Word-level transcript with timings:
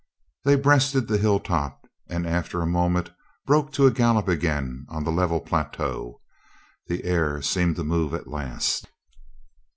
They 0.45 0.55
breasted 0.55 1.07
the 1.07 1.19
hill 1.19 1.39
top 1.39 1.87
and 2.07 2.25
.after 2.25 2.59
a 2.59 2.65
moment 2.65 3.11
broke 3.45 3.71
to 3.73 3.85
a 3.85 3.91
gallop 3.91 4.27
again 4.27 4.83
on 4.89 5.03
the 5.03 5.11
level 5.11 5.39
plateau. 5.39 6.21
The 6.87 7.03
air 7.03 7.39
seemed 7.43 7.75
to 7.75 7.83
move 7.83 8.15
at 8.15 8.27
last. 8.27 8.87